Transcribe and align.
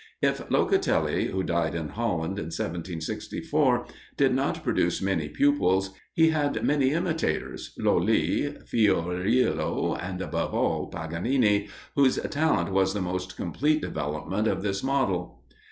If 0.19 0.39
Locatelli, 0.49 1.27
who 1.29 1.43
died 1.43 1.75
in 1.75 1.89
Holland 1.89 2.39
in 2.39 2.45
1764, 2.45 3.85
did 4.17 4.33
not 4.33 4.63
produce 4.63 4.99
many 4.99 5.29
pupils, 5.29 5.91
he 6.15 6.29
had 6.29 6.63
many 6.63 6.89
imitators, 6.89 7.75
Lolli, 7.77 8.51
Fiorillo, 8.67 9.95
and 10.01 10.19
above 10.19 10.55
all, 10.55 10.87
Paganini, 10.87 11.67
whose 11.95 12.17
talent 12.31 12.71
was 12.71 12.95
the 12.95 12.99
most 13.01 13.37
complete 13.37 13.83
development 13.83 14.47
of 14.47 14.63
this 14.63 14.81
model. 14.83 15.43